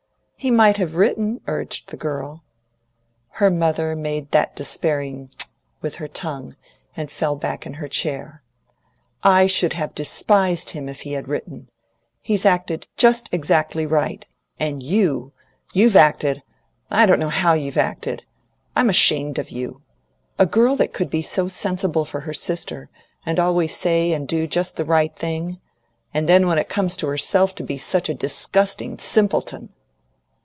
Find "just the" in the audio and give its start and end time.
24.47-24.85